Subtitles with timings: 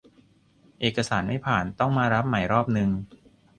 [0.79, 2.89] เอกสารไม่ผ่านต้องมารับใหม่รอบนึง